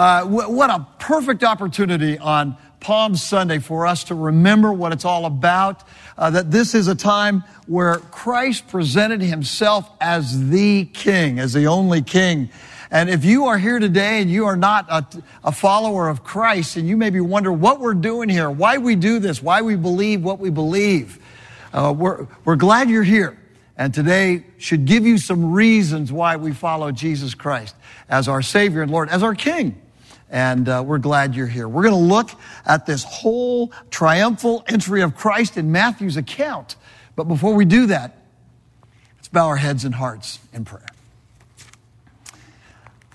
[0.00, 5.26] Uh, what a perfect opportunity on Palm Sunday for us to remember what it's all
[5.26, 5.82] about.
[6.16, 11.66] Uh, that this is a time where Christ presented himself as the king, as the
[11.66, 12.48] only king.
[12.90, 15.06] And if you are here today and you are not a,
[15.44, 19.18] a, follower of Christ and you maybe wonder what we're doing here, why we do
[19.18, 21.18] this, why we believe what we believe,
[21.74, 23.38] uh, we're, we're glad you're here.
[23.76, 27.76] And today should give you some reasons why we follow Jesus Christ
[28.08, 29.78] as our Savior and Lord, as our King
[30.30, 31.68] and uh, we're glad you're here.
[31.68, 32.30] We're going to look
[32.64, 36.76] at this whole triumphal entry of Christ in Matthew's account.
[37.16, 38.16] But before we do that,
[39.16, 40.86] let's bow our heads and hearts in prayer.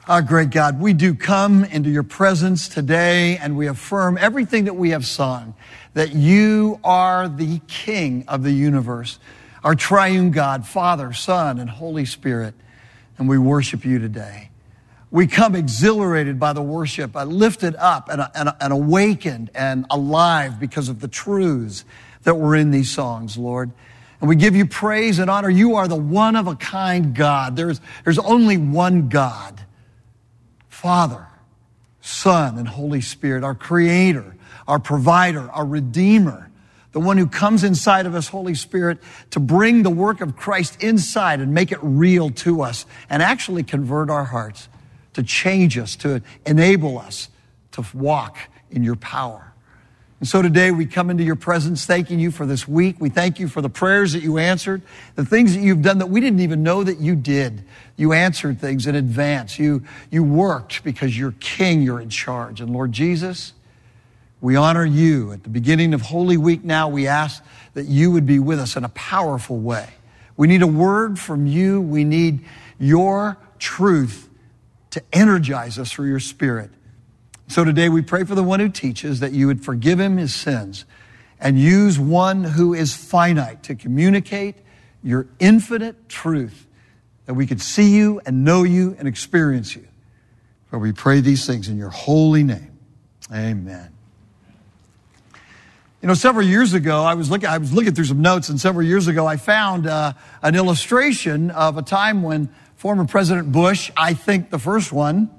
[0.08, 4.76] Our great God, we do come into your presence today and we affirm everything that
[4.76, 5.56] we have sung,
[5.95, 9.18] that you are the King of the universe,
[9.64, 12.54] our triune God, Father, Son, and Holy Spirit,
[13.18, 14.52] and we worship you today
[15.16, 20.89] we come exhilarated by the worship, lifted up and, and, and awakened and alive because
[20.89, 21.86] of the truths
[22.23, 23.72] that were in these songs, Lord.
[24.20, 25.50] And we give you praise and honor.
[25.50, 27.56] You are the one of a kind God.
[27.56, 29.62] There's, there's only one God
[30.67, 31.26] Father,
[32.02, 34.36] Son, and Holy Spirit, our Creator,
[34.67, 36.52] our Provider, our Redeemer,
[36.92, 38.98] the one who comes inside of us, Holy Spirit,
[39.32, 43.64] to bring the work of Christ inside and make it real to us and actually
[43.64, 44.67] convert our hearts
[45.16, 47.30] to change us, to enable us
[47.71, 48.38] to walk
[48.69, 49.53] in your power.
[50.19, 52.97] And so today we come into your presence thanking you for this week.
[52.99, 54.81] We thank you for the prayers that you answered,
[55.16, 57.63] the things that you've done that we didn't even know that you did.
[57.95, 59.59] You answered things in advance.
[59.59, 62.61] You, you worked because you're king, you're in charge.
[62.61, 63.53] And Lord Jesus,
[64.41, 65.31] we honor you.
[65.31, 67.43] At the beginning of Holy Week now, we ask
[67.73, 69.89] that you would be with us in a powerful way.
[70.38, 71.81] We need a word from you.
[71.81, 72.45] We need
[72.80, 74.30] your truth
[74.96, 76.72] to energize us through your spirit.
[77.50, 80.34] So today we pray for the one who teaches that you would forgive him his
[80.34, 80.86] sins
[81.38, 84.55] and use one who is finite to communicate
[85.04, 86.66] your infinite truth
[87.26, 89.86] that we could see you and know you and experience you.
[90.67, 92.80] For we pray these things in your holy name.
[93.34, 93.92] Amen.
[96.02, 98.61] You know, several years ago, I was looking, I was looking through some notes, and
[98.61, 103.91] several years ago, I found uh, an illustration of a time when former President Bush,
[103.95, 105.30] I think the first one,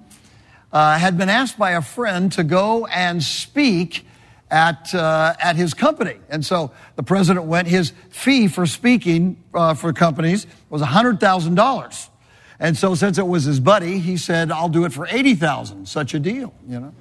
[0.72, 4.06] uh, had been asked by a friend to go and speak
[4.50, 6.16] at, uh, at his company.
[6.28, 12.08] And so the president went, his fee for speaking uh, for companies was $100,000.
[12.58, 15.86] And so since it was his buddy, he said, I'll do it for 80,000.
[15.86, 16.94] Such a deal, you know.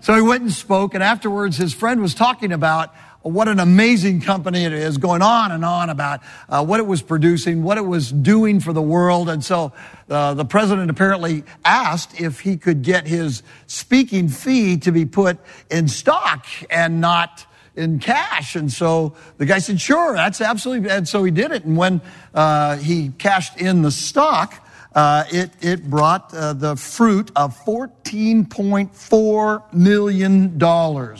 [0.00, 4.22] So he went and spoke, and afterwards his friend was talking about what an amazing
[4.22, 7.84] company it is, going on and on about uh, what it was producing, what it
[7.84, 9.28] was doing for the world.
[9.28, 9.72] And so
[10.08, 15.38] uh, the president apparently asked if he could get his speaking fee to be put
[15.70, 18.56] in stock and not in cash.
[18.56, 20.90] And so the guy said, sure, that's absolutely.
[20.90, 21.64] And so he did it.
[21.64, 22.00] And when
[22.34, 29.72] uh, he cashed in the stock, uh, it, it brought uh, the fruit of $14.4
[29.72, 30.58] million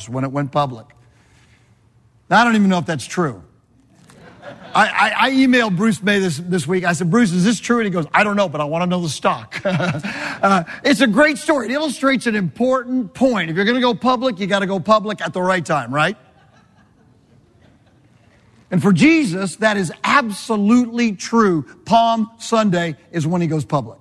[0.08, 0.86] when it went public.
[2.30, 3.42] Now, I don't even know if that's true.
[4.72, 6.84] I, I, I, emailed Bruce May this, this week.
[6.84, 7.78] I said, Bruce, is this true?
[7.78, 9.60] And he goes, I don't know, but I want to know the stock.
[9.64, 11.66] uh, it's a great story.
[11.66, 13.50] It illustrates an important point.
[13.50, 15.92] If you're going to go public, you got to go public at the right time,
[15.92, 16.16] right?
[18.70, 21.64] And for Jesus, that is absolutely true.
[21.84, 23.98] Palm Sunday is when he goes public.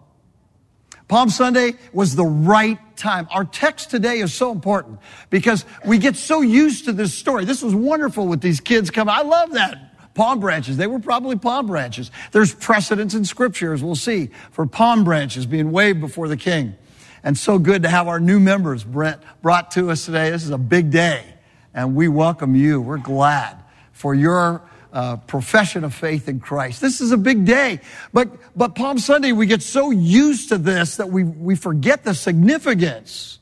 [1.09, 3.27] Palm Sunday was the right time.
[3.31, 4.99] Our text today is so important
[5.29, 7.43] because we get so used to this story.
[7.43, 9.13] This was wonderful with these kids coming.
[9.13, 10.13] I love that.
[10.13, 10.77] Palm branches.
[10.77, 12.11] They were probably palm branches.
[12.31, 16.75] There's precedence in scripture, as we'll see, for palm branches being waved before the king.
[17.23, 20.29] And so good to have our new members Brent, brought to us today.
[20.29, 21.25] This is a big day
[21.73, 22.81] and we welcome you.
[22.81, 23.57] We're glad
[23.91, 26.81] for your uh, profession of faith in Christ.
[26.81, 27.79] This is a big day.
[28.13, 32.13] But, but Palm Sunday, we get so used to this that we, we forget the
[32.13, 33.39] significance.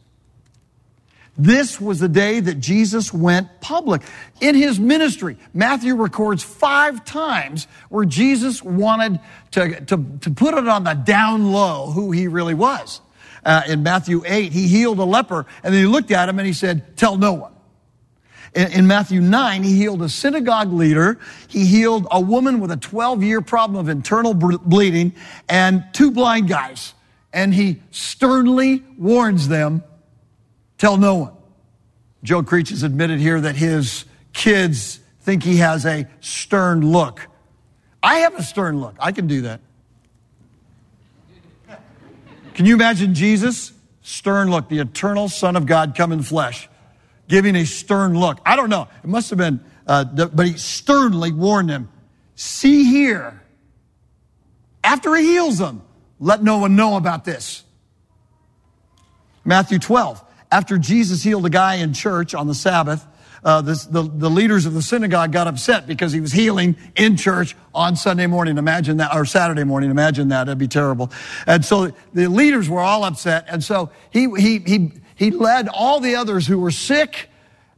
[1.37, 4.01] This was the day that Jesus went public
[4.41, 5.37] in his ministry.
[5.53, 9.19] Matthew records five times where Jesus wanted
[9.51, 13.01] to, to, to put it on the down low who he really was.
[13.45, 16.47] Uh, in Matthew 8, he healed a leper and then he looked at him and
[16.47, 17.53] he said, Tell no one
[18.53, 21.19] in, in Matthew 9, he healed a synagogue leader.
[21.47, 25.13] He healed a woman with a 12 year problem of internal bleeding
[25.47, 26.93] and two blind guys.
[27.33, 29.83] And he sternly warns them,
[30.77, 31.33] tell no one.
[32.23, 37.27] Joe Creech has admitted here that his kids think he has a stern look.
[38.01, 38.95] I have a stern look.
[38.99, 39.61] I can do that.
[42.53, 43.73] Can you imagine Jesus
[44.07, 46.69] stern look, the eternal Son of God come in flesh,
[47.27, 48.39] giving a stern look.
[48.45, 48.87] I don't know.
[49.03, 51.89] It must have been, uh, but he sternly warned them,
[52.35, 53.41] see here,
[54.83, 55.81] after he heals them,
[56.19, 57.63] let no one know about this.
[59.43, 60.23] Matthew 12.
[60.49, 63.05] After Jesus healed a guy in church on the Sabbath,
[63.43, 67.17] uh, this, the, the leaders of the synagogue got upset because he was healing in
[67.17, 68.57] church on Sunday morning.
[68.57, 69.91] Imagine that, or Saturday morning.
[69.91, 70.45] Imagine that.
[70.45, 71.11] That'd be terrible.
[71.45, 73.45] And so the leaders were all upset.
[73.49, 77.29] And so he, he, he, he led all the others who were sick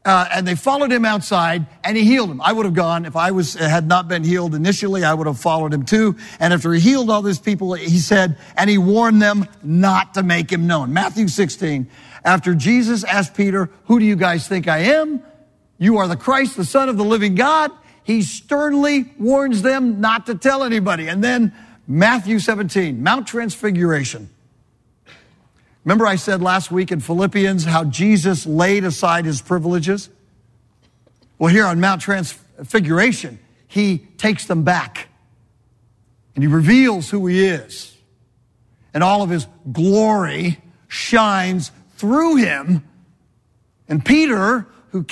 [0.05, 2.41] uh, and they followed him outside and he healed them.
[2.41, 5.03] I would have gone if I was had not been healed initially.
[5.03, 6.15] I would have followed him too.
[6.39, 10.23] And after he healed all these people, he said, and he warned them not to
[10.23, 10.93] make him known.
[10.93, 11.89] Matthew 16.
[12.23, 15.21] After Jesus asked Peter, "Who do you guys think I am?"
[15.77, 17.71] You are the Christ, the Son of the living God.
[18.03, 21.07] He sternly warns them not to tell anybody.
[21.07, 21.53] And then
[21.87, 24.29] Matthew 17, Mount Transfiguration.
[25.89, 30.07] Remember, I said last week in Philippians how Jesus laid aside his privileges?
[31.39, 35.07] Well, here on Mount Transfiguration, he takes them back
[36.35, 37.97] and he reveals who he is.
[38.93, 42.87] And all of his glory shines through him.
[43.87, 45.03] And Peter, who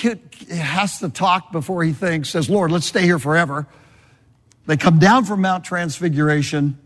[0.51, 3.65] has to talk before he thinks, says, Lord, let's stay here forever.
[4.67, 6.77] They come down from Mount Transfiguration,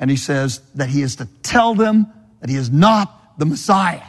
[0.00, 2.10] and he says that he is to tell them
[2.40, 4.02] that he is not the Messiah.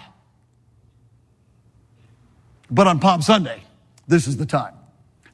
[2.70, 3.64] But on Palm Sunday,
[4.08, 4.74] this is the time.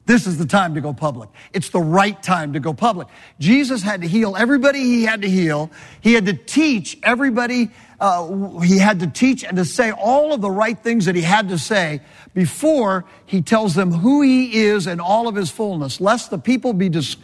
[0.06, 1.28] This is the time to go public.
[1.52, 3.08] It's the right time to go public.
[3.40, 5.68] Jesus had to heal everybody he had to heal.
[6.00, 10.40] He had to teach everybody, uh, he had to teach and to say all of
[10.40, 12.02] the right things that he had to say
[12.34, 16.72] before he tells them who he is and all of his fullness, lest the people
[16.72, 17.16] be, dis-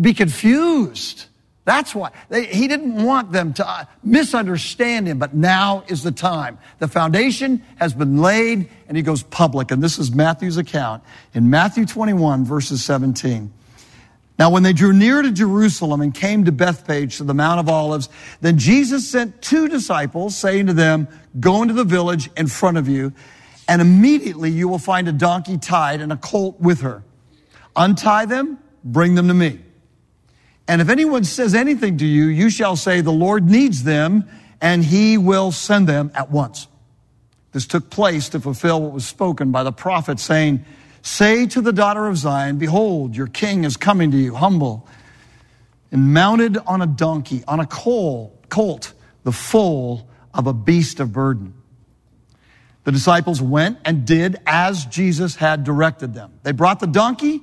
[0.00, 1.26] be confused.
[1.66, 2.12] That's why.
[2.28, 6.60] They, he didn't want them to uh, misunderstand him, but now is the time.
[6.78, 9.72] The foundation has been laid and he goes public.
[9.72, 11.02] And this is Matthew's account
[11.34, 13.52] in Matthew 21, verses 17.
[14.38, 17.68] Now, when they drew near to Jerusalem and came to Bethphage to the Mount of
[17.68, 18.10] Olives,
[18.40, 21.08] then Jesus sent two disciples, saying to them,
[21.40, 23.12] Go into the village in front of you,
[23.66, 27.02] and immediately you will find a donkey tied and a colt with her.
[27.74, 29.62] Untie them, bring them to me.
[30.68, 34.28] And if anyone says anything to you, you shall say, the Lord needs them,
[34.60, 36.66] and he will send them at once.
[37.52, 40.64] This took place to fulfill what was spoken by the prophet, saying,
[41.02, 44.88] Say to the daughter of Zion, Behold, your king is coming to you, humble
[45.96, 48.92] and mounted on a donkey, on a colt, colt,
[49.22, 51.54] the foal of a beast of burden.
[52.84, 56.32] The disciples went and did as Jesus had directed them.
[56.42, 57.42] They brought the donkey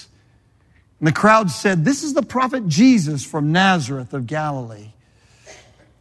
[1.01, 4.91] And the crowd said, This is the prophet Jesus from Nazareth of Galilee.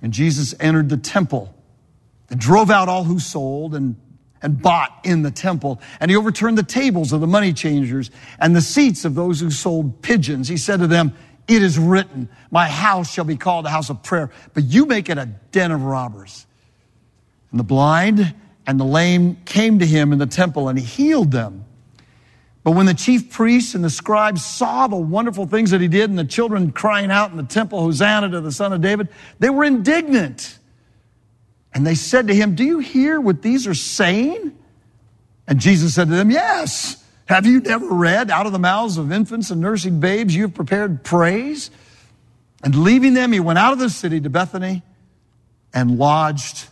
[0.03, 1.55] And Jesus entered the temple
[2.29, 3.97] and drove out all who sold and,
[4.43, 5.81] and bought in the temple.
[6.01, 9.51] And he overturned the tables of the money changers and the seats of those who
[9.51, 10.49] sold pigeons.
[10.49, 11.15] He said to them,
[11.49, 15.09] It is written, My house shall be called a house of prayer, but you make
[15.09, 16.45] it a den of robbers.
[17.53, 18.35] And the blind
[18.67, 21.65] and the lame came to him in the temple, and he healed them.
[22.63, 26.11] But when the chief priests and the scribes saw the wonderful things that he did
[26.11, 29.49] and the children crying out in the temple, Hosanna to the Son of David, they
[29.49, 30.59] were indignant.
[31.73, 34.57] And they said to him, Do you hear what these are saying?
[35.47, 37.03] And Jesus said to them, Yes.
[37.27, 40.55] Have you never read, out of the mouths of infants and nursing babes, you have
[40.55, 41.71] prepared praise?
[42.61, 44.83] And leaving them, he went out of the city to Bethany
[45.73, 46.67] and lodged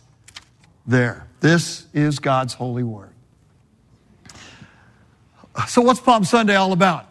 [0.85, 1.25] there.
[1.39, 3.13] This is God's holy word.
[5.67, 7.05] So, what's Palm Sunday all about?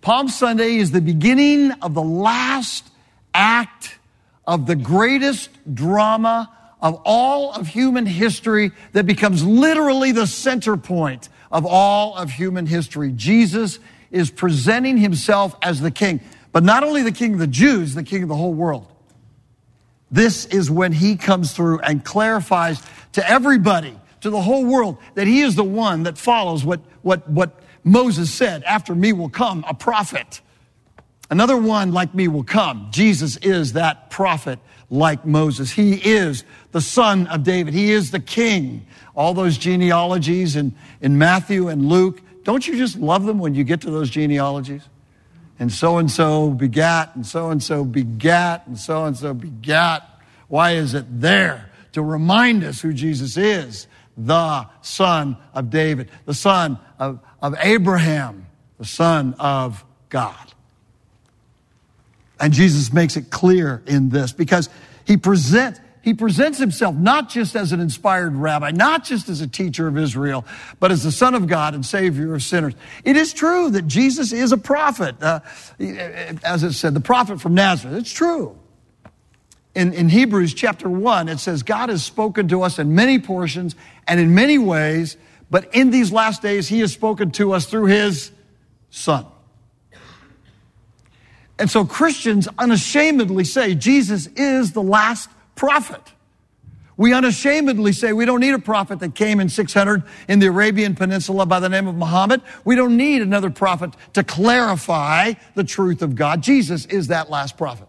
[0.00, 2.88] Palm Sunday is the beginning of the last
[3.32, 3.98] act
[4.46, 6.50] of the greatest drama
[6.80, 12.66] of all of human history that becomes literally the center point of all of human
[12.66, 13.12] history.
[13.12, 13.78] Jesus
[14.10, 16.20] is presenting himself as the king,
[16.52, 18.86] but not only the king of the Jews, the king of the whole world.
[20.10, 25.26] This is when he comes through and clarifies to everybody to the whole world that
[25.26, 29.66] he is the one that follows what, what, what Moses said after me will come
[29.68, 30.40] a prophet.
[31.30, 32.88] Another one like me will come.
[32.90, 35.70] Jesus is that prophet like Moses.
[35.70, 37.74] He is the son of David.
[37.74, 38.86] He is the king.
[39.14, 43.62] All those genealogies in, in Matthew and Luke, don't you just love them when you
[43.62, 44.88] get to those genealogies?
[45.58, 50.02] And so and so begat, and so and so begat, and so and so begat.
[50.48, 51.70] Why is it there?
[51.92, 53.86] To remind us who Jesus is
[54.16, 58.46] the son of David, the son of, of Abraham,
[58.78, 60.52] the son of God.
[62.38, 64.68] And Jesus makes it clear in this because
[65.06, 69.46] he presents, he presents himself not just as an inspired rabbi, not just as a
[69.46, 70.44] teacher of Israel,
[70.80, 72.74] but as the Son of God and Savior of sinners.
[73.04, 75.22] It is true that Jesus is a prophet.
[75.22, 75.40] Uh,
[76.44, 77.96] as it said, the prophet from Nazareth.
[77.96, 78.58] It's true.
[79.74, 83.74] In, in Hebrews chapter 1, it says, God has spoken to us in many portions
[84.06, 85.16] and in many ways,
[85.50, 88.30] but in these last days, He has spoken to us through His
[88.90, 89.26] Son.
[91.58, 96.00] And so Christians unashamedly say Jesus is the last prophet.
[96.96, 100.94] We unashamedly say we don't need a prophet that came in 600 in the Arabian
[100.94, 102.40] Peninsula by the name of Muhammad.
[102.64, 106.42] We don't need another prophet to clarify the truth of God.
[106.42, 107.88] Jesus is that last prophet.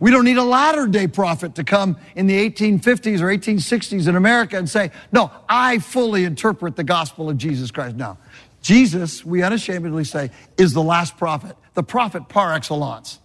[0.00, 4.16] We don't need a latter day prophet to come in the 1850s or 1860s in
[4.16, 7.96] America and say, no, I fully interpret the gospel of Jesus Christ.
[7.96, 8.16] No.
[8.62, 13.18] Jesus, we unashamedly say, is the last prophet, the prophet par excellence,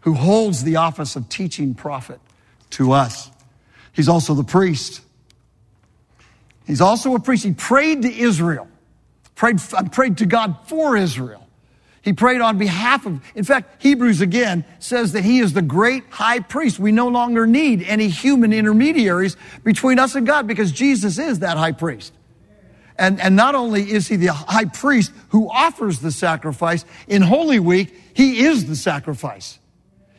[0.00, 2.20] who holds the office of teaching prophet
[2.70, 3.30] to us.
[3.92, 5.00] He's also the priest.
[6.66, 7.44] He's also a priest.
[7.44, 8.68] He prayed to Israel,
[9.34, 11.41] prayed, uh, prayed to God for Israel.
[12.02, 16.02] He prayed on behalf of, in fact, Hebrews again says that he is the great
[16.10, 16.80] high priest.
[16.80, 21.56] We no longer need any human intermediaries between us and God because Jesus is that
[21.56, 22.12] high priest.
[22.98, 27.60] And, and not only is he the high priest who offers the sacrifice, in Holy
[27.60, 29.60] Week, he is the sacrifice.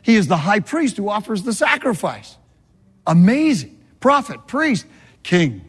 [0.02, 2.38] He is the high priest who offers the sacrifice.
[3.06, 3.78] Amazing.
[4.00, 4.86] Prophet, priest,
[5.22, 5.62] king.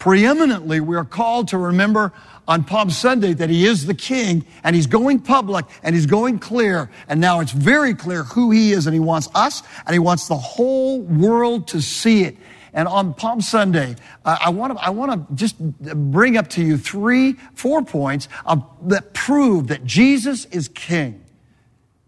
[0.00, 2.12] Preeminently, we are called to remember
[2.48, 6.38] on Palm Sunday that he is the king and he's going public and he's going
[6.38, 6.90] clear.
[7.06, 10.26] And now it's very clear who he is and he wants us and he wants
[10.26, 12.38] the whole world to see it.
[12.72, 16.78] And on Palm Sunday, I want to I want to just bring up to you
[16.78, 21.22] three, four points of, that prove that Jesus is King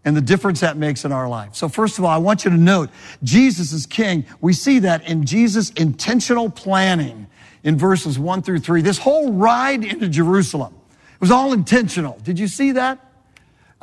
[0.03, 1.53] and the difference that makes in our life.
[1.53, 2.89] So first of all, I want you to note
[3.21, 4.25] Jesus is King.
[4.41, 7.27] We see that in Jesus' intentional planning
[7.63, 8.81] in verses 1 through 3.
[8.81, 10.73] This whole ride into Jerusalem
[11.13, 12.19] it was all intentional.
[12.23, 12.99] Did you see that?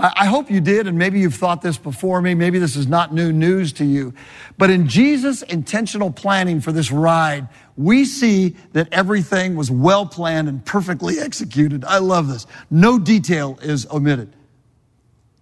[0.03, 2.33] I hope you did, and maybe you've thought this before me.
[2.33, 4.15] Maybe this is not new news to you.
[4.57, 10.49] But in Jesus' intentional planning for this ride, we see that everything was well planned
[10.49, 11.85] and perfectly executed.
[11.85, 12.47] I love this.
[12.71, 14.35] No detail is omitted.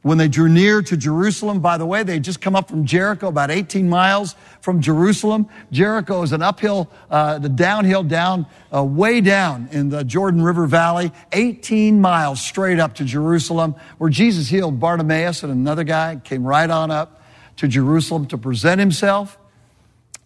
[0.08, 3.28] When they drew near to Jerusalem, by the way, they just come up from Jericho,
[3.28, 5.50] about 18 miles from Jerusalem.
[5.70, 10.66] Jericho is an uphill, uh, the downhill down, uh, way down in the Jordan River
[10.66, 16.42] Valley, 18 miles straight up to Jerusalem, where Jesus healed Bartimaeus and another guy came
[16.42, 17.20] right on up
[17.56, 19.36] to Jerusalem to present himself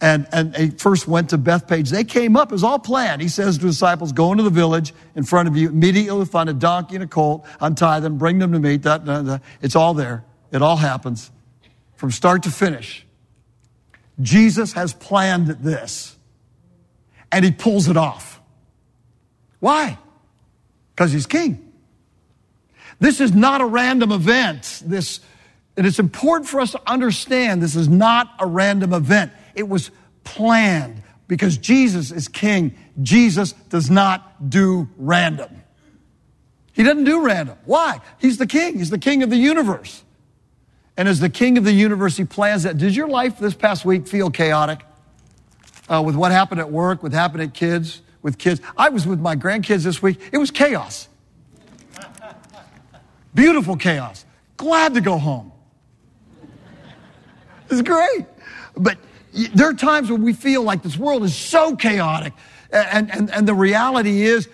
[0.03, 1.89] and, and he first went to Bethphage.
[1.89, 3.23] They came up, was all planned.
[3.23, 6.53] He says to disciples, go into the village in front of you, immediately find a
[6.53, 8.79] donkey and a colt, untie them, bring them to me.
[8.79, 9.43] That, that, that.
[9.63, 10.25] It's all there.
[10.51, 11.31] It all happens
[11.95, 13.07] from start to finish.
[14.21, 16.17] Jesus has planned this
[17.31, 18.41] and he pulls it off.
[19.61, 19.99] Why?
[20.97, 21.73] Because he's king.
[22.99, 24.83] This is not a random event.
[24.85, 25.21] This,
[25.77, 29.33] and it's important for us to understand this is not a random event.
[29.55, 29.91] It was
[30.25, 32.75] planned because Jesus is king.
[33.01, 35.63] Jesus does not do random.
[36.73, 37.59] He doesn't do random.
[37.65, 38.01] Why?
[38.19, 38.79] He's the king.
[38.79, 40.03] He's the king of the universe.
[40.97, 42.79] And as the king of the universe, he plans that.
[42.79, 44.81] Did your life this past week feel chaotic?
[45.89, 48.61] Uh, with what happened at work, with happened at kids, with kids.
[48.77, 50.21] I was with my grandkids this week.
[50.33, 51.09] It was chaos.
[53.35, 54.25] Beautiful chaos.
[54.57, 55.53] Glad to go home.
[57.71, 58.27] It's great.
[58.77, 58.99] But
[59.33, 62.33] there are times when we feel like this world is so chaotic.
[62.71, 64.49] And, and, and the reality is,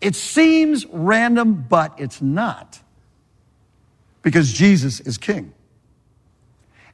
[0.00, 2.78] it seems random, but it's not.
[4.22, 5.52] Because Jesus is king.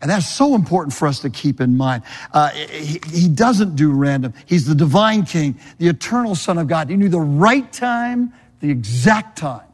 [0.01, 2.03] And that's so important for us to keep in mind.
[2.33, 4.35] Uh, he, he, doesn't do random.
[4.47, 6.91] He's the divine king, the eternal son of God.
[6.91, 9.67] He knew the right time, the exact time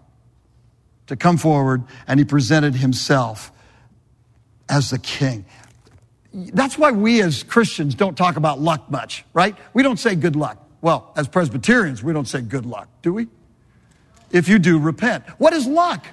[1.07, 3.51] to come forward, and he presented himself
[4.69, 5.47] as the king
[6.33, 9.57] that's why we as Christians don't talk about luck much, right?
[9.73, 10.65] We don't say good luck.
[10.81, 13.29] Well, as Presbyterians, we don't say good luck, do we?
[14.31, 15.25] If you do, repent.
[15.39, 16.07] What is luck?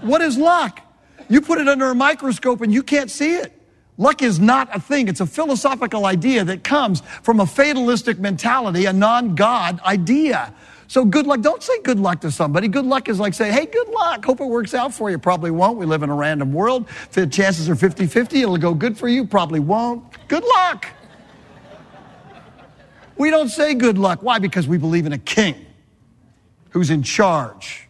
[0.00, 0.80] What is luck?
[1.28, 3.52] You put it under a microscope and you can't see it.
[3.98, 5.08] Luck is not a thing.
[5.08, 10.54] It's a philosophical idea that comes from a fatalistic mentality, a non-God idea.
[10.88, 11.42] So good luck.
[11.42, 12.66] Don't say good luck to somebody.
[12.66, 14.24] Good luck is like saying, hey, good luck.
[14.24, 15.18] Hope it works out for you.
[15.18, 15.76] Probably won't.
[15.76, 16.88] We live in a random world.
[17.12, 18.42] The chances are 50-50.
[18.42, 19.26] It'll go good for you.
[19.26, 20.02] Probably won't.
[20.28, 20.86] Good luck.
[23.18, 24.22] We don't say good luck.
[24.22, 24.38] Why?
[24.38, 25.66] Because we believe in a king
[26.70, 27.86] who's in charge.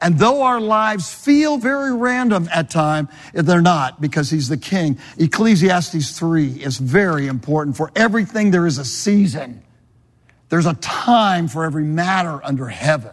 [0.00, 4.98] And though our lives feel very random at time, they're not because he's the king.
[5.18, 7.76] Ecclesiastes 3 is very important.
[7.76, 9.64] For everything there is a season.
[10.48, 13.12] There's a time for every matter under heaven.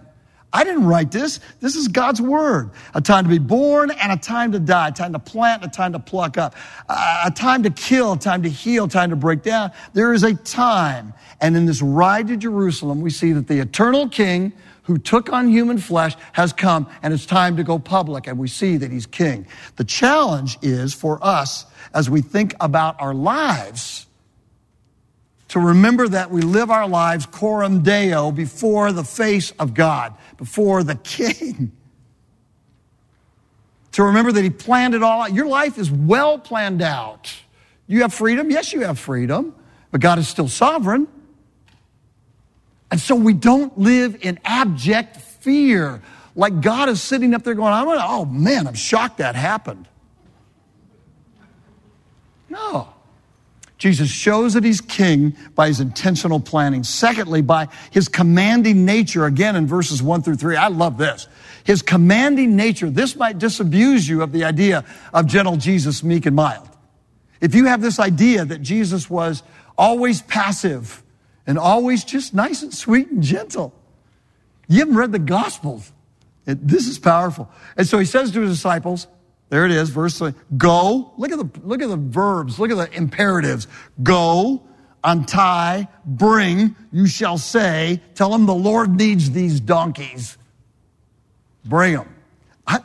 [0.55, 1.41] I didn't write this.
[1.59, 2.71] This is God's word.
[2.93, 5.69] A time to be born and a time to die, a time to plant, and
[5.69, 6.55] a time to pluck up,
[6.87, 9.71] a time to kill, a time to heal, a time to break down.
[9.91, 11.13] There is a time.
[11.41, 15.49] And in this ride to Jerusalem, we see that the eternal king who took on
[15.49, 19.05] human flesh has come and it's time to go public and we see that he's
[19.05, 19.45] king.
[19.75, 24.04] The challenge is for us as we think about our lives
[25.55, 30.83] to remember that we live our lives coram deo before the face of God, before
[30.83, 31.71] the king.
[33.93, 35.33] to remember that he planned it all out.
[35.33, 37.33] Your life is well planned out.
[37.87, 38.51] You have freedom?
[38.51, 39.55] Yes, you have freedom,
[39.91, 41.07] but God is still sovereign.
[42.91, 46.01] And so we don't live in abject fear.
[46.35, 49.87] Like God is sitting up there going, I'm gonna, oh man, I'm shocked that happened.
[52.49, 52.89] No.
[53.77, 56.83] Jesus shows that he's king by his intentional planning.
[56.83, 60.55] Secondly, by his commanding nature, again in verses one through three.
[60.55, 61.27] I love this.
[61.63, 62.89] His commanding nature.
[62.89, 66.69] This might disabuse you of the idea of gentle Jesus, meek and mild.
[67.41, 69.43] If you have this idea that Jesus was
[69.77, 71.03] always passive,
[71.47, 73.73] and always just nice and sweet and gentle.
[74.67, 75.91] You haven't read the Gospels.
[76.45, 77.49] It, this is powerful.
[77.77, 79.07] And so he says to his disciples,
[79.49, 81.13] there it is, verse three, go.
[81.17, 82.59] Look at the, look at the verbs.
[82.59, 83.67] Look at the imperatives.
[84.01, 84.63] Go,
[85.03, 90.37] untie, bring, you shall say, tell them the Lord needs these donkeys.
[91.63, 92.15] Bring them.
[92.65, 92.79] I,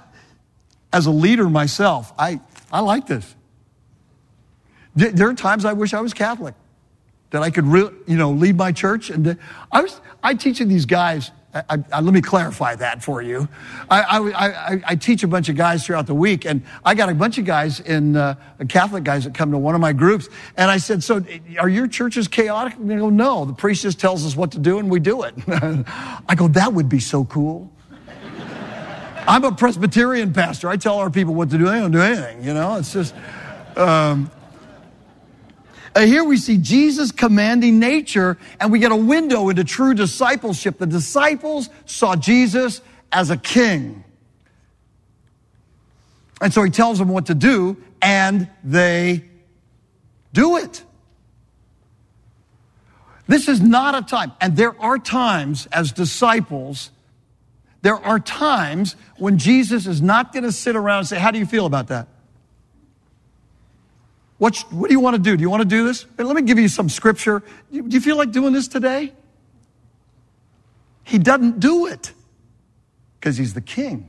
[0.93, 3.35] as a leader myself, I, I like this.
[4.95, 6.55] There are times I wish I was Catholic
[7.31, 9.09] that I could, re- you know, lead my church.
[9.09, 9.39] And
[9.71, 11.31] I was, I teaching these guys.
[11.53, 13.49] I, I, let me clarify that for you.
[13.91, 17.39] I, I, teach a bunch of guys throughout the week, and I got a bunch
[17.39, 18.37] of guys in uh,
[18.69, 21.25] Catholic guys that come to one of my groups, and I said, "So,
[21.59, 24.61] are your churches chaotic?" And they go, "No, the priest just tells us what to
[24.61, 27.69] do, and we do it." I go, "That would be so cool."
[29.27, 30.69] I'm a Presbyterian pastor.
[30.69, 31.65] I tell our people what to do.
[31.65, 32.45] They don't do anything.
[32.45, 33.15] You know, it's just.
[33.77, 34.31] Um,
[35.95, 40.79] uh, here we see Jesus commanding nature, and we get a window into true discipleship.
[40.79, 42.81] The disciples saw Jesus
[43.13, 44.05] as a king.
[46.41, 49.25] And so he tells them what to do, and they
[50.33, 50.83] do it.
[53.27, 56.91] This is not a time, and there are times as disciples,
[57.83, 61.39] there are times when Jesus is not going to sit around and say, How do
[61.39, 62.09] you feel about that?
[64.41, 65.37] What, do you want to do?
[65.37, 66.07] Do you want to do this?
[66.17, 67.43] Let me give you some scripture.
[67.71, 69.13] Do you feel like doing this today?
[71.05, 72.15] He doesn't do it
[73.19, 74.09] because he's the king.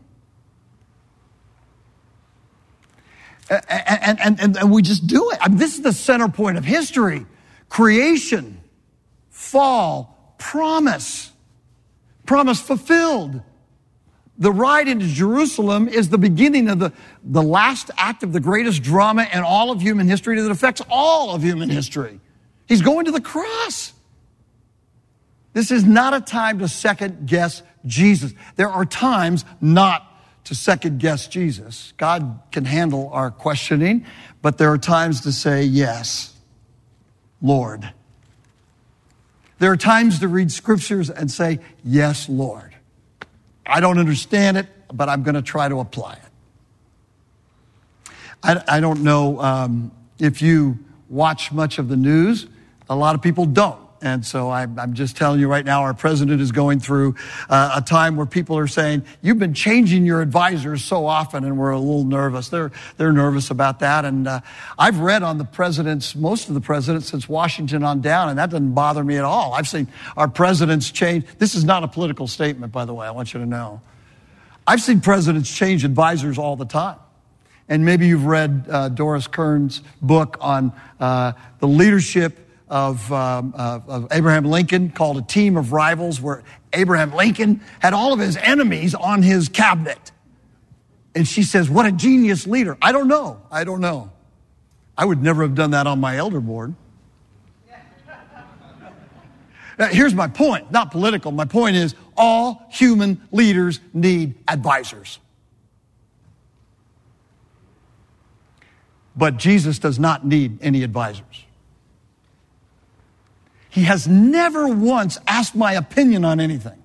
[3.49, 5.39] And, and, and, and we just do it.
[5.41, 7.25] I mean, this is the center point of history
[7.67, 8.61] creation,
[9.31, 11.33] fall, promise,
[12.25, 13.41] promise fulfilled
[14.41, 16.91] the ride into Jerusalem is the beginning of the,
[17.23, 21.35] the last act of the greatest drama in all of human history that affects all
[21.35, 22.19] of human history.
[22.67, 23.93] He's going to the cross.
[25.53, 28.33] This is not a time to second guess Jesus.
[28.55, 30.07] There are times not
[30.45, 31.93] to second guess Jesus.
[31.97, 34.07] God can handle our questioning,
[34.41, 36.33] but there are times to say, Yes,
[37.43, 37.93] Lord.
[39.59, 42.70] There are times to read scriptures and say, Yes, Lord.
[43.65, 48.11] I don't understand it, but I'm going to try to apply it.
[48.43, 52.47] I, I don't know um, if you watch much of the news.
[52.89, 53.79] A lot of people don't.
[54.01, 57.15] And so I, am just telling you right now, our president is going through
[57.49, 61.57] uh, a time where people are saying, you've been changing your advisors so often, and
[61.57, 62.49] we're a little nervous.
[62.49, 64.03] They're, they're nervous about that.
[64.03, 64.41] And uh,
[64.79, 68.49] I've read on the presidents, most of the presidents since Washington on down, and that
[68.49, 69.53] doesn't bother me at all.
[69.53, 69.87] I've seen
[70.17, 71.25] our presidents change.
[71.37, 73.81] This is not a political statement, by the way, I want you to know.
[74.65, 76.97] I've seen presidents change advisors all the time.
[77.69, 84.07] And maybe you've read uh, Doris Kearns' book on uh, the leadership of, um, of
[84.11, 88.95] Abraham Lincoln called A Team of Rivals, where Abraham Lincoln had all of his enemies
[88.95, 90.11] on his cabinet.
[91.13, 92.77] And she says, What a genius leader.
[92.81, 93.41] I don't know.
[93.51, 94.11] I don't know.
[94.97, 96.73] I would never have done that on my elder board.
[99.77, 101.31] Now, here's my point, not political.
[101.31, 105.19] My point is all human leaders need advisors.
[109.15, 111.45] But Jesus does not need any advisors.
[113.71, 116.77] He has never once asked my opinion on anything.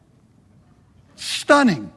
[1.16, 1.92] Stunning.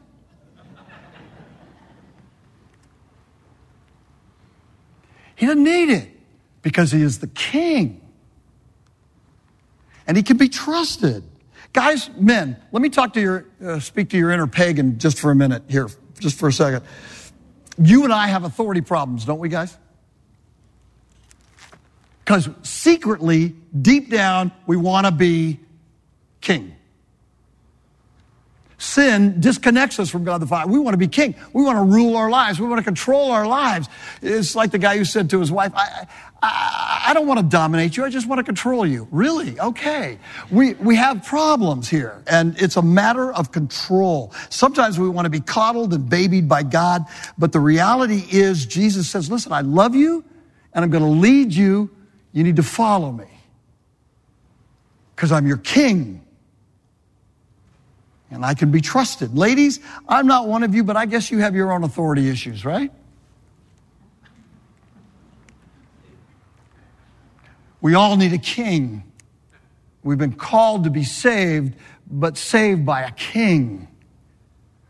[5.36, 6.10] He doesn't need it
[6.63, 8.02] because he is the king.
[10.08, 11.23] And he can be trusted.
[11.71, 15.30] Guys, men, let me talk to your, uh, speak to your inner pagan just for
[15.30, 15.88] a minute here,
[16.19, 16.84] just for a second.
[17.78, 19.78] You and I have authority problems, don't we, guys?
[22.30, 25.60] Because secretly, deep down, we want to be
[26.42, 26.76] king.
[28.78, 30.72] Sin disconnects us from God the Father.
[30.72, 31.34] We want to be king.
[31.54, 32.60] We want to rule our lives.
[32.60, 33.89] We want to control our lives.
[34.22, 36.06] It's like the guy who said to his wife, I,
[36.39, 38.06] I, I don't want to dominate you.
[38.06, 39.08] I just want to control you.
[39.10, 39.60] Really?
[39.60, 40.20] Okay.
[40.52, 44.36] We, we have problems here, and it's a matter of control.
[44.52, 47.06] Sometimes we want to be coddled and babied by God,
[47.39, 50.24] but the reality is Jesus says, listen, I love you,
[50.76, 51.89] and I'm going to lead you
[52.32, 53.28] you need to follow me
[55.15, 56.26] because I'm your king
[58.32, 59.36] and I can be trusted.
[59.36, 62.63] Ladies, I'm not one of you, but I guess you have your own authority issues,
[62.63, 62.92] right?
[67.82, 69.04] We all need a king.
[70.04, 71.76] We've been called to be saved,
[72.10, 73.88] but saved by a king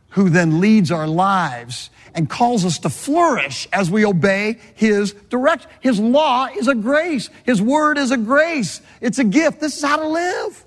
[0.09, 5.69] who then leads our lives and calls us to flourish as we obey His direction.
[5.79, 7.29] His law is a grace.
[7.43, 8.81] His word is a grace.
[9.01, 9.59] It's a gift.
[9.59, 10.65] This is how to live.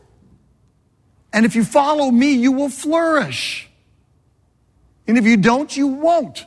[1.33, 3.69] And if you follow me, you will flourish.
[5.07, 6.47] And if you don't, you won't.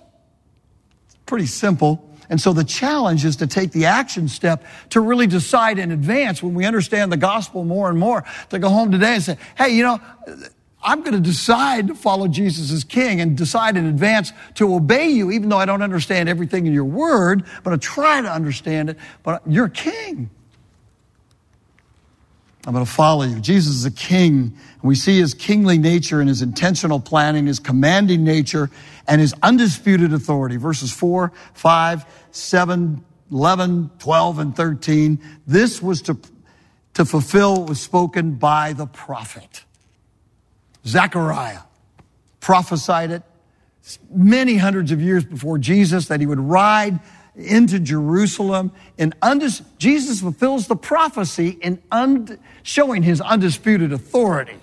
[1.06, 2.10] It's pretty simple.
[2.30, 6.42] And so the challenge is to take the action step to really decide in advance
[6.42, 9.70] when we understand the gospel more and more to go home today and say, hey,
[9.70, 10.00] you know,
[10.86, 15.10] I'm going to decide to follow Jesus as king and decide in advance to obey
[15.10, 18.92] you, even though I don't understand everything in your word, but I try to understand
[18.92, 18.98] it.
[19.24, 20.30] But you're king.
[22.68, 23.40] I'm going to follow you.
[23.40, 24.56] Jesus is a king.
[24.74, 28.70] And we see his kingly nature and his intentional planning, his commanding nature,
[29.08, 30.58] and his undisputed authority.
[30.58, 35.20] Verses 4, 5, 7, 11, 12, and 13.
[35.48, 36.18] This was to,
[36.94, 39.65] to fulfill what was spoken by the prophet.
[40.88, 41.62] Zechariah
[42.40, 43.24] prophesied it
[44.10, 47.00] many hundreds of years before Jesus that he would ride
[47.36, 48.72] into Jerusalem.
[48.98, 51.82] And undis- Jesus fulfills the prophecy in
[52.64, 54.60] showing his undisputed authority.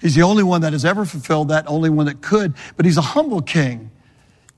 [0.00, 2.98] He's the only one that has ever fulfilled that, only one that could, but he's
[2.98, 3.90] a humble king.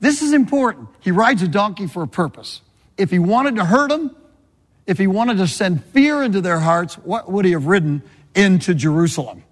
[0.00, 0.88] This is important.
[1.00, 2.60] He rides a donkey for a purpose.
[2.96, 4.14] If he wanted to hurt them,
[4.86, 8.02] if he wanted to send fear into their hearts, what would he have ridden
[8.34, 9.44] into Jerusalem?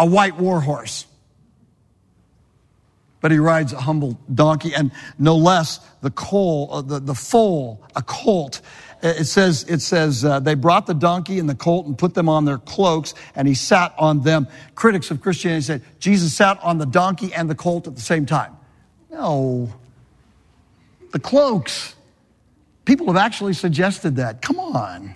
[0.00, 1.06] A white war horse.
[3.20, 7.82] But he rides a humble donkey and no less the coal, uh, the, the foal,
[7.94, 8.62] a colt.
[9.02, 12.30] It says, it says, uh, they brought the donkey and the colt and put them
[12.30, 14.48] on their cloaks and he sat on them.
[14.74, 18.24] Critics of Christianity said Jesus sat on the donkey and the colt at the same
[18.24, 18.56] time.
[19.10, 19.70] No.
[21.12, 21.94] The cloaks.
[22.86, 24.40] People have actually suggested that.
[24.40, 25.14] Come on.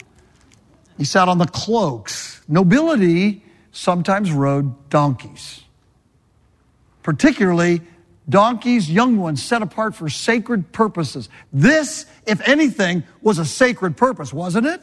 [0.99, 2.43] He sat on the cloaks.
[2.49, 3.44] Nobility
[3.75, 5.63] sometimes rode donkeys.
[7.03, 7.83] Particularly
[8.29, 11.29] donkeys, young ones set apart for sacred purposes.
[11.53, 14.81] This, if anything, was a sacred purpose, wasn't it?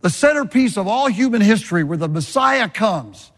[0.00, 3.30] The centerpiece of all human history where the Messiah comes,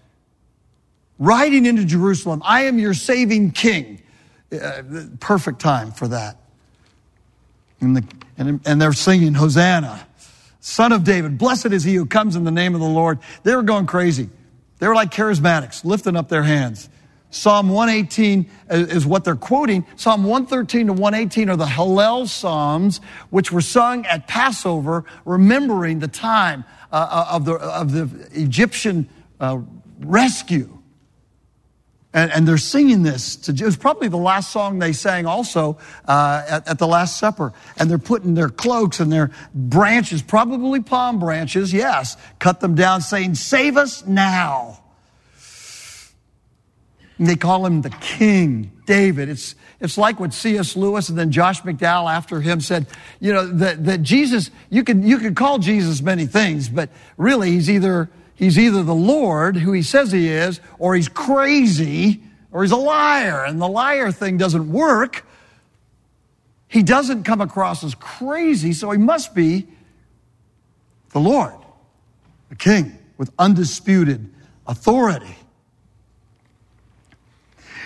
[1.18, 2.40] riding into Jerusalem.
[2.44, 4.02] I am your saving king.
[4.52, 4.82] Uh,
[5.20, 6.36] perfect time for that.
[7.80, 8.04] And, the,
[8.38, 10.06] and, and they're singing, Hosanna,
[10.60, 11.38] son of David.
[11.38, 13.18] Blessed is he who comes in the name of the Lord.
[13.42, 14.28] They were going crazy.
[14.80, 16.88] They were like charismatics, lifting up their hands.
[17.30, 19.86] Psalm 118 is what they're quoting.
[19.94, 26.08] Psalm 113 to 118 are the Hallel Psalms, which were sung at Passover, remembering the
[26.08, 29.60] time uh, uh of, the, of the Egyptian uh,
[30.00, 30.79] rescue.
[32.12, 35.78] And, and, they're singing this to, it was probably the last song they sang also
[36.08, 37.52] uh, at, at, the Last Supper.
[37.76, 43.00] And they're putting their cloaks and their branches, probably palm branches, yes, cut them down,
[43.00, 44.80] saying, Save us now.
[47.16, 49.28] And they call him the King, David.
[49.28, 50.74] It's, it's like what C.S.
[50.74, 52.86] Lewis and then Josh McDowell after him said,
[53.20, 57.52] you know, that, that Jesus, you could, you could call Jesus many things, but really
[57.52, 62.62] he's either He's either the Lord, who he says he is, or he's crazy, or
[62.62, 65.26] he's a liar, and the liar thing doesn't work.
[66.66, 69.68] He doesn't come across as crazy, so he must be
[71.10, 71.52] the Lord,
[72.48, 74.32] the King with undisputed
[74.66, 75.36] authority.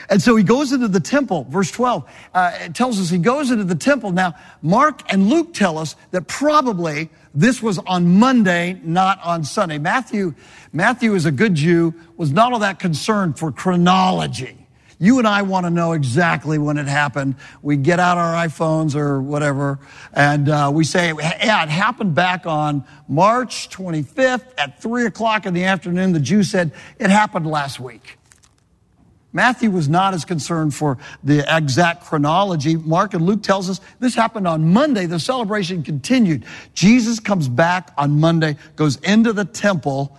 [0.09, 1.47] And so he goes into the temple.
[1.49, 4.13] Verse 12 uh, it tells us he goes into the temple.
[4.13, 9.79] Now, Mark and Luke tell us that probably this was on Monday, not on Sunday.
[9.79, 10.35] Matthew,
[10.73, 14.65] Matthew is a good Jew, was not all that concerned for chronology.
[15.01, 17.35] You and I want to know exactly when it happened.
[17.63, 19.81] We get out our iPhones or whatever,
[20.13, 25.55] and uh, we say, yeah, it happened back on March 25th at 3 o'clock in
[25.55, 26.13] the afternoon.
[26.13, 28.19] The Jew said, it happened last week.
[29.35, 32.77] Matthew was not as concerned for the exact chronology.
[32.77, 35.07] Mark and Luke tells us this happened on Monday.
[35.07, 36.47] The celebration continued.
[36.73, 40.17] Jesus comes back on Monday, goes into the temple,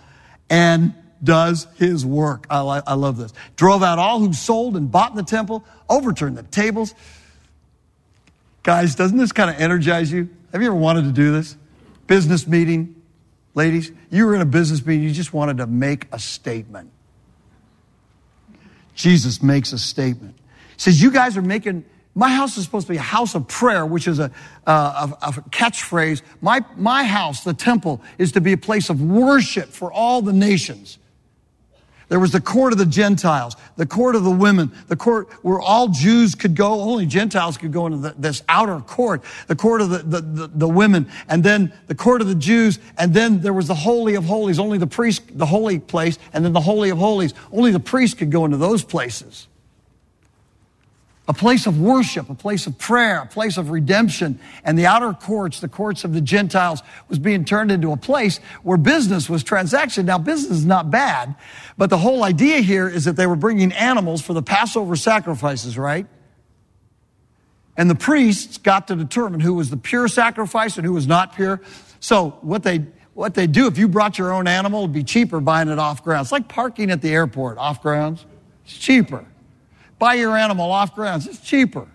[0.50, 2.46] and does his work.
[2.50, 3.32] I, I love this.
[3.56, 6.94] Drove out all who sold and bought in the temple, overturned the tables.
[8.62, 10.28] Guys, doesn't this kind of energize you?
[10.52, 11.56] Have you ever wanted to do this?
[12.06, 13.00] Business meeting,
[13.54, 16.90] ladies, you were in a business meeting, you just wanted to make a statement.
[18.96, 20.34] Jesus makes a statement.
[20.74, 23.46] He says, You guys are making, my house is supposed to be a house of
[23.46, 24.32] prayer, which is a,
[24.66, 26.22] a, a, catchphrase.
[26.40, 30.32] My, my house, the temple, is to be a place of worship for all the
[30.32, 30.98] nations.
[32.08, 35.60] There was the court of the Gentiles, the court of the women, the court where
[35.60, 39.80] all Jews could go, only Gentiles could go into the, this outer court, the court
[39.80, 43.40] of the, the, the, the, women, and then the court of the Jews, and then
[43.40, 46.60] there was the Holy of Holies, only the priest, the holy place, and then the
[46.60, 47.34] Holy of Holies.
[47.50, 49.48] Only the priest could go into those places
[51.28, 54.38] a place of worship, a place of prayer, a place of redemption.
[54.64, 58.38] And the outer courts, the courts of the Gentiles, was being turned into a place
[58.62, 60.06] where business was transaction.
[60.06, 61.34] Now, business is not bad,
[61.76, 65.76] but the whole idea here is that they were bringing animals for the Passover sacrifices,
[65.76, 66.06] right?
[67.76, 71.34] And the priests got to determine who was the pure sacrifice and who was not
[71.34, 71.60] pure.
[72.00, 75.40] So what they what they do, if you brought your own animal, it'd be cheaper
[75.40, 76.26] buying it off grounds.
[76.26, 78.26] It's like parking at the airport, off grounds.
[78.66, 79.24] It's cheaper.
[79.98, 81.26] Buy your animal off grounds.
[81.26, 81.86] It's cheaper.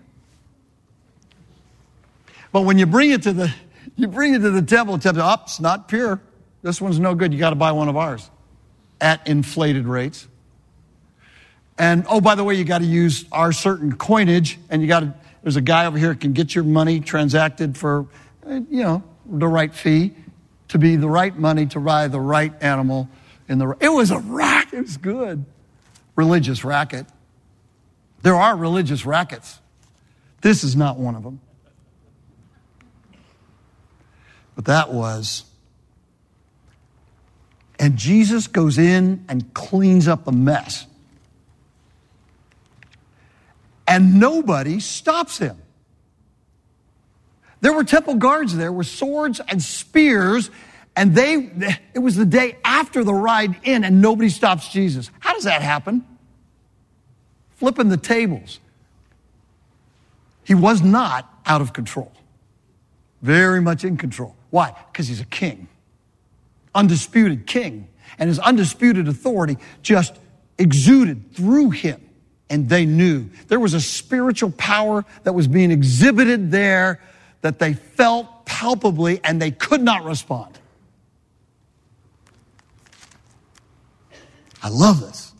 [2.52, 3.52] But when you bring it to the
[3.96, 6.20] you bring it to the temple, the temple, oh, it's not pure.
[6.62, 7.32] This one's no good.
[7.32, 8.30] You got to buy one of ours
[9.00, 10.26] at inflated rates.
[11.78, 15.00] And oh, by the way, you got to use our certain coinage, and you got
[15.00, 15.14] to.
[15.42, 18.06] There's a guy over here can get your money transacted for,
[18.46, 20.12] uh, you know, the right fee,
[20.68, 23.08] to be the right money to buy the right animal
[23.48, 23.76] in the.
[23.80, 24.74] It was a racket.
[24.74, 25.44] It was good,
[26.14, 27.06] religious racket.
[28.22, 29.58] There are religious rackets.
[30.40, 31.40] This is not one of them.
[34.54, 35.44] But that was.
[37.78, 40.86] And Jesus goes in and cleans up the mess.
[43.86, 45.58] And nobody stops him.
[47.60, 50.50] There were temple guards there with swords and spears,
[50.96, 51.50] and they,
[51.94, 55.10] it was the day after the ride in, and nobody stops Jesus.
[55.20, 56.04] How does that happen?
[57.62, 58.58] Flipping the tables.
[60.42, 62.10] He was not out of control.
[63.20, 64.34] Very much in control.
[64.50, 64.74] Why?
[64.90, 65.68] Because he's a king.
[66.74, 67.86] Undisputed king.
[68.18, 70.18] And his undisputed authority just
[70.58, 72.00] exuded through him.
[72.50, 77.00] And they knew there was a spiritual power that was being exhibited there
[77.42, 80.58] that they felt palpably and they could not respond.
[84.60, 85.31] I love this.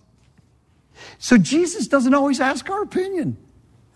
[1.23, 3.37] So Jesus doesn't always ask our opinion.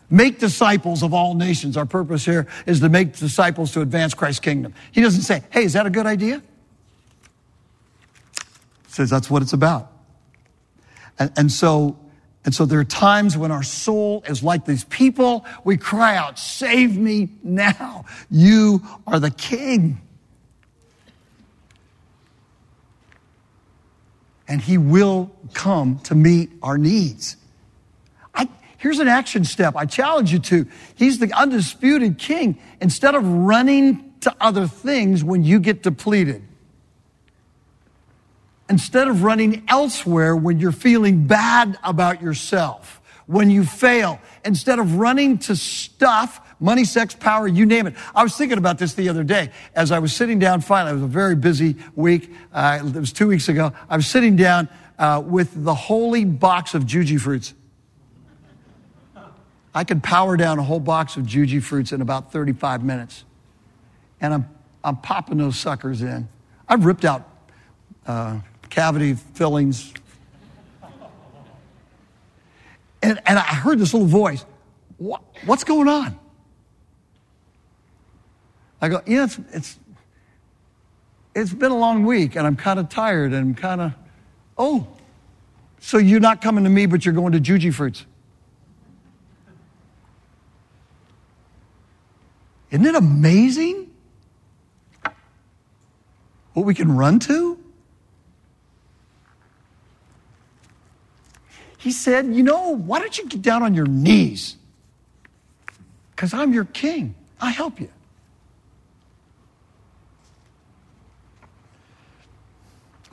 [0.09, 1.77] Make disciples of all nations.
[1.77, 4.75] Our purpose here is to make disciples to advance Christ's kingdom.
[4.93, 6.41] He doesn't say, hey, is that a good idea?
[8.87, 9.91] He says that's what it's about.
[11.19, 11.99] And, and so,
[12.45, 15.45] and so there are times when our soul is like these people.
[15.65, 18.05] We cry out, save me now.
[18.31, 20.01] You are the king.
[24.49, 27.37] And He will come to meet our needs.
[28.35, 30.67] I, here's an action step I challenge you to.
[30.95, 32.59] He's the undisputed king.
[32.81, 36.43] Instead of running to other things when you get depleted,
[38.69, 44.97] instead of running elsewhere when you're feeling bad about yourself, when you fail, instead of
[44.97, 47.95] running to stuff money, sex, power, you name it.
[48.15, 50.93] I was thinking about this the other day as I was sitting down finally.
[50.93, 52.33] It was a very busy week.
[52.53, 53.73] Uh, it was two weeks ago.
[53.89, 57.53] I was sitting down uh, with the holy box of Jujyfruits.
[59.75, 63.25] I could power down a whole box of Jujyfruits in about 35 minutes.
[64.23, 64.49] And I'm,
[64.83, 66.29] I'm popping those suckers in.
[66.67, 67.29] I've ripped out
[68.07, 68.41] uh,
[68.71, 69.93] cavity fillings.
[73.03, 74.45] And and I heard this little voice.
[74.97, 76.19] What, what's going on?
[78.81, 79.79] I go, yeah, it's, it's,
[81.35, 83.93] it's been a long week and I'm kind of tired and I'm kind of,
[84.59, 84.87] oh,
[85.81, 88.05] so you're not coming to me, but you're going to Jujyfruits.
[92.71, 93.91] Isn't it amazing
[96.53, 97.59] what we can run to?
[101.79, 104.57] He said, You know, why don't you get down on your knees?
[106.11, 107.15] Because I'm your king.
[107.41, 107.91] I help you.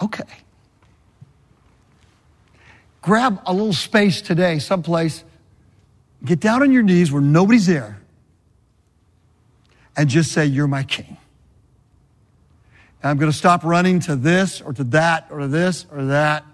[0.04, 0.24] Okay.
[3.02, 5.24] Grab a little space today, someplace,
[6.24, 8.00] get down on your knees where nobody's there,
[9.96, 11.18] and just say, You're my king.
[13.02, 16.06] And I'm going to stop running to this or to that or to this or
[16.06, 16.46] that.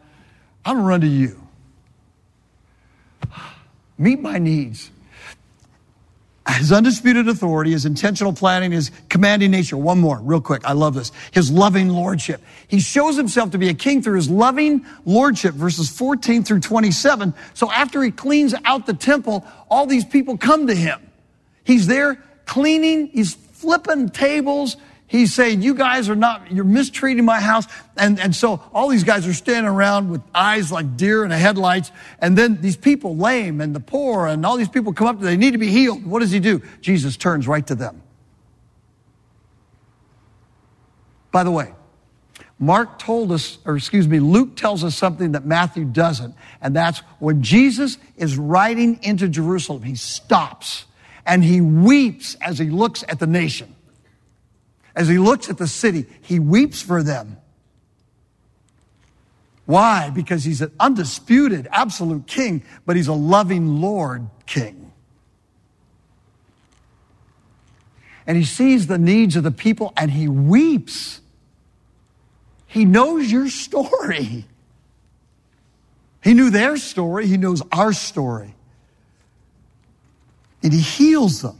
[0.66, 1.48] I'm going to run to you.
[3.98, 4.92] Meet my needs
[6.54, 9.78] his undisputed authority, his intentional planning, his commanding nature.
[9.78, 10.64] One more, real quick.
[10.66, 11.12] I love this.
[11.32, 12.42] His loving lordship.
[12.68, 17.34] He shows himself to be a king through his loving lordship, verses 14 through 27.
[17.54, 21.00] So after he cleans out the temple, all these people come to him.
[21.64, 24.78] He's there cleaning, he's flipping tables,
[25.10, 27.66] He's saying, you guys are not, you're mistreating my house.
[27.98, 31.38] And, and so all these guys are standing around with eyes like deer in the
[31.38, 31.92] headlights.
[32.20, 35.26] And then these people, lame and the poor and all these people come up to,
[35.26, 36.06] they need to be healed.
[36.06, 36.62] What does he do?
[36.80, 38.04] Jesus turns right to them.
[41.32, 41.74] By the way,
[42.60, 46.36] Mark told us, or excuse me, Luke tells us something that Matthew doesn't.
[46.62, 50.86] And that's when Jesus is riding into Jerusalem, he stops
[51.26, 53.76] and he weeps as he looks at the nation.
[55.00, 57.38] As he looks at the city, he weeps for them.
[59.66, 60.10] Why?
[60.10, 64.92] Because he's an undisputed, absolute king, but he's a loving Lord king.
[68.28, 71.22] And he sees the needs of the people and he weeps.
[72.68, 74.46] He knows your story.
[76.22, 78.54] He knew their story, he knows our story.
[80.62, 81.58] And he heals them.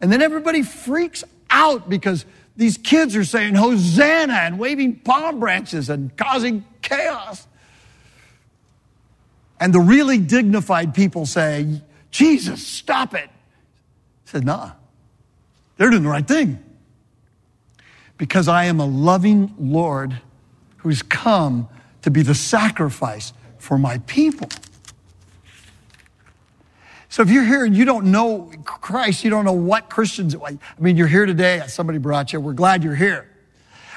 [0.00, 2.24] And then everybody freaks out because
[2.56, 7.46] these kids are saying Hosanna and waving palm branches and causing chaos.
[9.60, 13.30] And the really dignified people say, Jesus, stop it.
[14.24, 14.72] He said, nah,
[15.76, 16.58] they're doing the right thing.
[18.18, 20.20] Because I am a loving Lord
[20.78, 21.68] who's come
[22.02, 24.48] to be the sacrifice for my people.
[27.12, 30.56] So if you're here and you don't know Christ, you don't know what Christians, I
[30.78, 33.28] mean, you're here today, somebody brought you, we're glad you're here.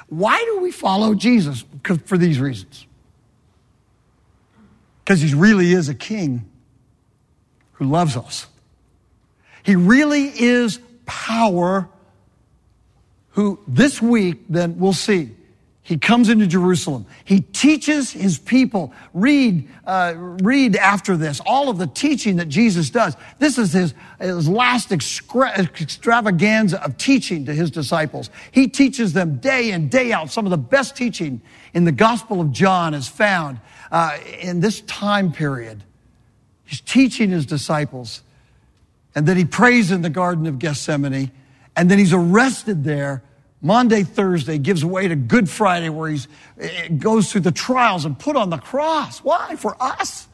[0.10, 1.64] Why do we follow Jesus?
[2.08, 2.86] For these reasons.
[5.00, 6.52] Because he really is a king
[7.76, 8.48] who loves us.
[9.64, 11.88] He really is power
[13.30, 15.32] who this week, then we'll see,
[15.86, 17.06] he comes into Jerusalem.
[17.26, 18.92] He teaches his people.
[19.14, 23.16] Read, uh, read after this all of the teaching that Jesus does.
[23.38, 28.32] This is his, his last extra- extravaganza of teaching to his disciples.
[28.52, 30.32] He teaches them day in, day out.
[30.32, 31.40] Some of the best teaching
[31.76, 33.60] in the Gospel of John is found
[33.92, 35.84] uh, in this time period.
[36.66, 38.24] He's teaching his disciples.
[39.14, 41.30] And then he prays in the Garden of Gethsemane.
[41.76, 43.22] And then he's arrested there
[43.66, 46.20] Maundy, Thursday gives way to Good Friday where he
[46.60, 49.24] eh, eh, goes through the trials and put on the cross.
[49.24, 49.56] Why?
[49.56, 50.28] For us.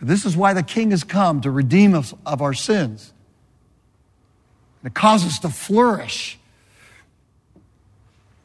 [0.00, 3.12] This is why the King has come to redeem us of our sins.
[4.80, 6.38] And it causes us to flourish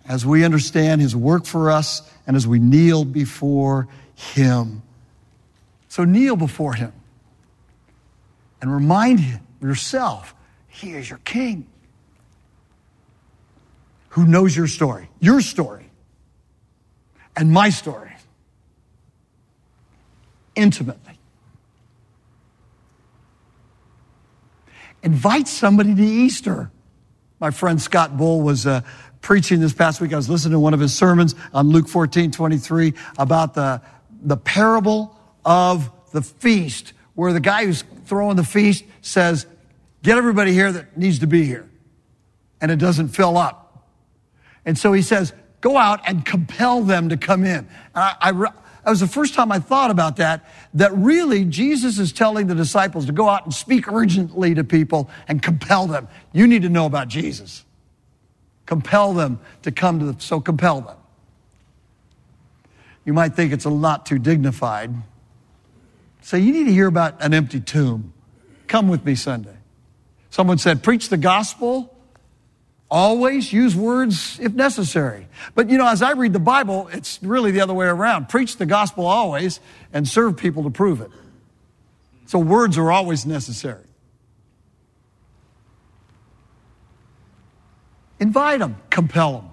[0.07, 4.81] as we understand his work for us and as we kneel before him.
[5.89, 6.91] So kneel before him
[8.61, 10.33] and remind yourself,
[10.69, 11.67] he is your king
[14.13, 15.89] who knows your story, your story,
[17.35, 18.11] and my story
[20.53, 21.17] intimately.
[25.01, 26.69] Invite somebody to Easter.
[27.39, 28.81] My friend Scott Bull was uh,
[29.21, 30.13] preaching this past week.
[30.13, 33.81] I was listening to one of his sermons on Luke 14 23 about the,
[34.21, 39.47] the parable of the feast, where the guy who's throwing the feast says,
[40.03, 41.67] Get everybody here that needs to be here.
[42.61, 43.62] And it doesn't fill up.
[44.65, 47.59] And so he says, go out and compel them to come in.
[47.59, 51.99] And I, I, that was the first time I thought about that, that really Jesus
[51.99, 56.09] is telling the disciples to go out and speak urgently to people and compel them.
[56.33, 57.63] You need to know about Jesus.
[58.65, 60.97] Compel them to come to the, so compel them.
[63.05, 64.93] You might think it's a lot too dignified,
[66.21, 68.13] So you need to hear about an empty tomb.
[68.67, 69.57] Come with me Sunday.
[70.29, 71.92] Someone said, preach the gospel,
[72.93, 75.27] always use words if necessary.
[75.55, 78.29] But you know, as I read the Bible, it's really the other way around.
[78.29, 79.59] Preach the gospel always
[79.91, 81.09] and serve people to prove it.
[82.27, 83.83] So words are always necessary.
[88.19, 89.49] Invite them, compel them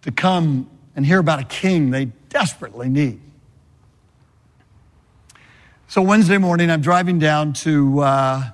[0.00, 3.20] to come and hear about a king they desperately need.
[5.88, 8.50] So Wednesday morning, I'm driving down to uh,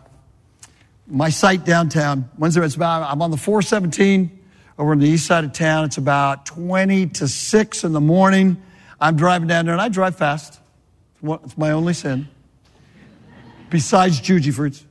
[1.08, 2.30] my site downtown.
[2.38, 4.38] Wednesday, it's about I'm on the 417
[4.78, 5.86] over on the east side of town.
[5.86, 8.62] It's about 20 to 6 in the morning.
[9.00, 10.60] I'm driving down there, and I drive fast.
[11.22, 12.28] It's my only sin,
[13.70, 14.84] besides Jujyfruits.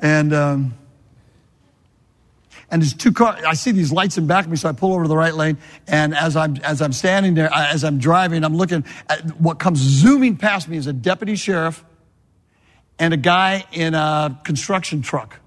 [0.00, 0.74] And um,
[2.70, 3.42] and there's two cars.
[3.44, 5.34] I see these lights in back of me, so I pull over to the right
[5.34, 5.58] lane.
[5.86, 9.78] And as I'm as I'm standing there, as I'm driving, I'm looking at what comes
[9.78, 11.84] zooming past me is a deputy sheriff
[13.00, 15.40] and a guy in a construction truck.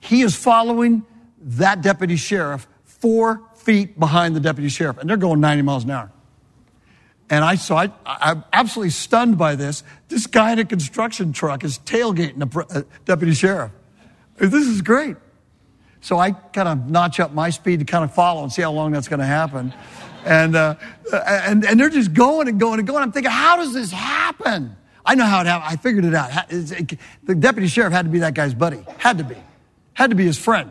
[0.00, 1.04] He is following
[1.40, 5.90] that deputy sheriff four feet behind the deputy sheriff, and they're going 90 miles an
[5.90, 6.10] hour.
[7.30, 9.84] And I saw, I, I'm absolutely stunned by this.
[10.08, 13.70] This guy in a construction truck is tailgating a, a deputy sheriff.
[14.38, 15.16] This is great.
[16.00, 18.72] So I kind of notch up my speed to kind of follow and see how
[18.72, 19.74] long that's going to happen.
[20.24, 20.76] And, uh,
[21.12, 23.02] and, and they're just going and going and going.
[23.02, 24.74] I'm thinking, how does this happen?
[25.08, 25.72] I know how it happened.
[25.72, 26.50] I figured it out.
[26.50, 28.84] The deputy sheriff had to be that guy's buddy.
[28.98, 29.36] Had to be.
[29.94, 30.70] Had to be his friend.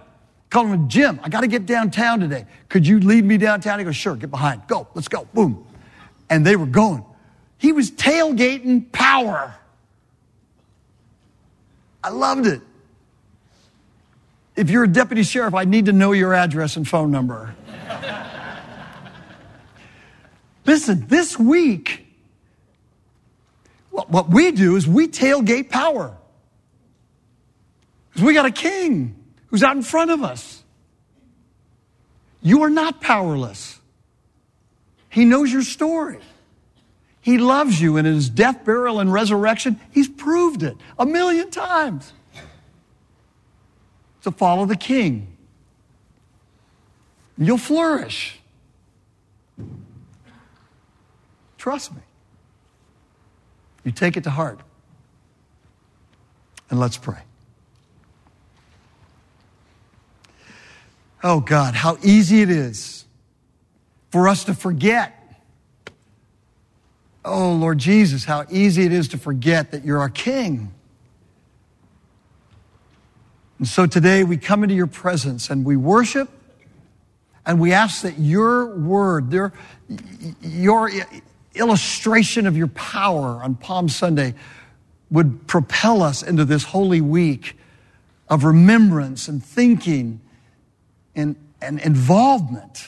[0.51, 2.45] Called him, Jim, I got to get downtown today.
[2.69, 3.79] Could you lead me downtown?
[3.79, 4.61] He goes, sure, get behind.
[4.67, 5.27] Go, let's go.
[5.33, 5.65] Boom.
[6.29, 7.03] And they were going.
[7.57, 9.55] He was tailgating power.
[12.03, 12.61] I loved it.
[14.55, 17.55] If you're a deputy sheriff, I need to know your address and phone number.
[20.65, 22.06] Listen, this week,
[24.05, 26.15] what we do is we tailgate power.
[28.09, 29.15] Because we got a king
[29.47, 30.63] who's out in front of us.
[32.41, 33.79] You are not powerless.
[35.09, 36.19] He knows your story.
[37.21, 41.49] He loves you, and in his death, burial, and resurrection, he's proved it a million
[41.49, 42.13] times
[44.21, 45.35] to follow the king.
[47.37, 48.39] You'll flourish.
[51.57, 52.01] Trust me.
[53.87, 54.59] You take it to heart.
[56.69, 57.21] And let's pray.
[61.23, 63.05] Oh God, how easy it is
[64.09, 65.13] for us to forget.
[67.23, 70.73] Oh Lord Jesus, how easy it is to forget that you're our King.
[73.57, 76.27] And so today we come into your presence and we worship
[77.45, 79.53] and we ask that your word, your,
[80.41, 80.91] your
[81.59, 84.33] illustration of your power on Palm Sunday
[85.09, 87.57] would propel us into this holy week
[88.29, 90.19] of remembrance and thinking
[91.15, 92.87] and, and involvement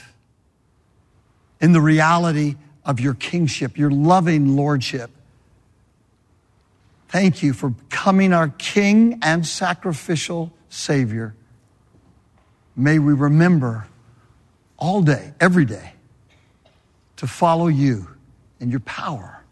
[1.61, 2.55] in the reality
[2.85, 5.11] of your kingship, your loving lordship.
[7.09, 11.33] Thank you for becoming our King and sacrificial Savior,
[12.75, 13.87] may we remember
[14.77, 15.93] all day, every day,
[17.17, 18.07] to follow you
[18.59, 19.43] in your power.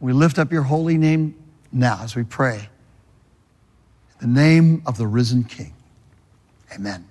[0.00, 1.34] We lift up your holy name
[1.72, 2.68] now as we pray.
[4.20, 5.74] In the name of the risen King.
[6.74, 7.08] Amen.